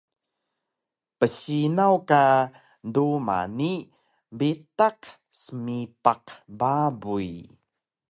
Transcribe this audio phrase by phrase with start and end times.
[1.19, 2.23] psinaw ka
[2.93, 3.71] duma ni
[4.37, 4.99] bitaq
[5.41, 6.23] smipaq
[6.59, 7.31] babuy